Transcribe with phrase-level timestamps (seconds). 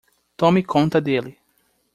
[0.35, 1.37] Tome conta dele.